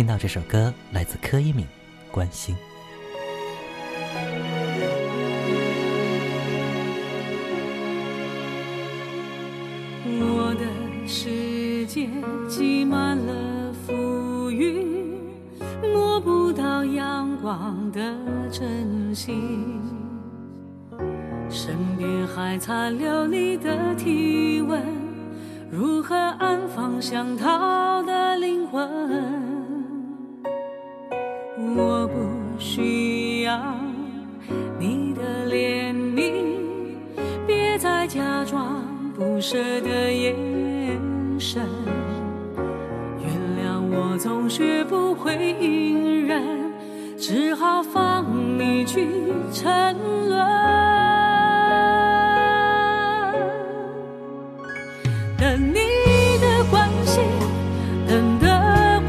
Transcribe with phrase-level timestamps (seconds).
[0.00, 1.66] 听到这首歌，来自柯以敏，
[2.10, 2.56] 《关心》。
[10.22, 12.08] 我的世界
[12.48, 15.20] 挤满了浮云，
[15.82, 18.00] 摸不到阳光的
[18.50, 19.82] 真心。
[21.50, 24.82] 身边还残留你的体温，
[25.70, 29.49] 如何安放想逃的灵魂？
[31.80, 32.14] 我不
[32.58, 33.58] 需要
[34.78, 36.44] 你的怜悯，
[37.46, 38.84] 别再假装
[39.16, 40.36] 不舍的眼
[41.38, 41.66] 神。
[43.24, 46.42] 原谅我总学不会隐忍，
[47.16, 48.26] 只好放
[48.58, 49.08] 你去
[49.50, 49.96] 沉
[50.28, 50.38] 沦。
[55.40, 56.80] 都怪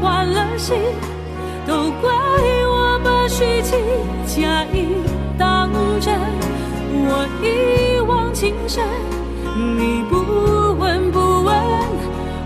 [0.00, 0.24] 把
[3.42, 3.76] 虚情
[4.24, 4.86] 假意
[5.36, 5.68] 当
[6.00, 6.14] 真，
[6.94, 8.84] 我一往情深，
[9.76, 11.52] 你不闻不问，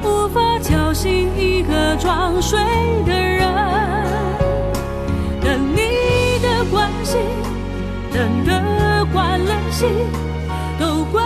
[0.03, 2.58] 无法叫醒一个装睡
[3.05, 3.47] 的人。
[5.42, 7.20] 等你的关心，
[8.10, 9.91] 等得惯了心，
[10.81, 11.22] 都怪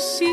[0.00, 0.26] 心。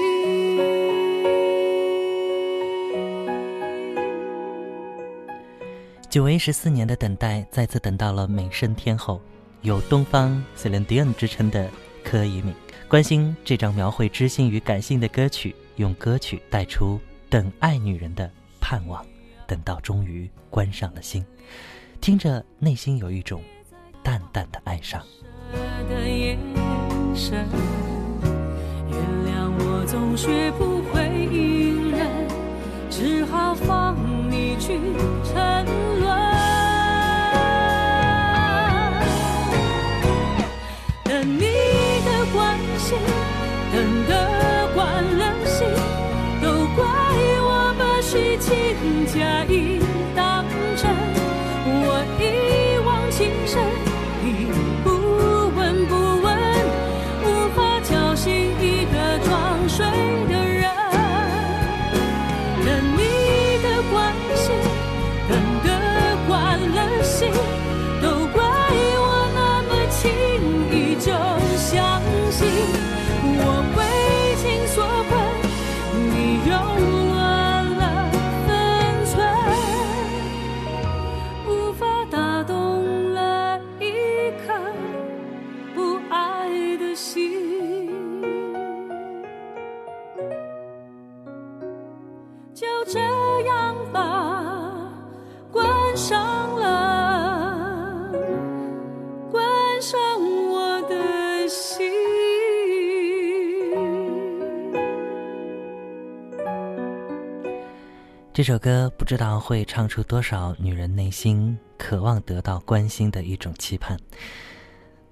[6.10, 9.22] 久违十四年的等待，再次等到了美声天后，
[9.62, 11.70] 有“东方 Celine Dion” 之称的
[12.04, 12.54] 柯以敏。
[12.88, 16.98] 关心这张描绘知性与感性的歌曲，用歌曲带出
[17.30, 18.32] 等爱女人的。
[18.60, 19.06] 盼望，
[19.46, 21.26] 等到终于关上了心，
[22.02, 23.42] 听着内心有一种
[24.04, 25.02] 淡淡的哀伤。
[28.90, 29.57] 原谅
[29.98, 32.08] 我总学不会隐忍，
[32.88, 33.98] 只好放
[34.30, 34.80] 你去
[35.24, 35.66] 沉
[36.00, 36.06] 沦。
[41.04, 41.42] 等你
[42.06, 42.96] 的关心，
[43.74, 45.66] 等得惯了心。
[46.44, 46.86] 都怪
[47.42, 48.54] 我把虚情
[49.08, 49.18] 假
[49.50, 49.80] 意
[108.38, 114.00] 这首歌不知道会唱出多少女人内心渴望得到关心的一种期盼。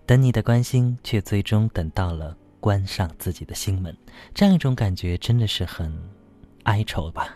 [0.06, 3.98] 等你的关心，却最终等到了关上自己的心门，
[4.36, 5.92] 这样一种感觉真的是很
[6.66, 7.36] 哀愁吧。